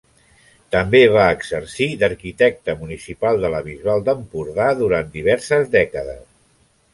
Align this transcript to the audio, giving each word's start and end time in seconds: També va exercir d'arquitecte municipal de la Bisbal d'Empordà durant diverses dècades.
També 0.75 1.01
va 1.15 1.25
exercir 1.33 1.87
d'arquitecte 2.03 2.75
municipal 2.79 3.37
de 3.45 3.51
la 3.57 3.59
Bisbal 3.69 4.03
d'Empordà 4.09 4.71
durant 4.81 5.13
diverses 5.19 5.71
dècades. 5.79 6.27